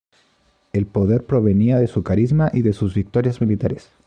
[0.73, 3.91] El poder provenía de su carisma y de sus victorias militares.